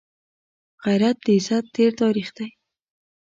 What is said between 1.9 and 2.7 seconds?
تاریخ دی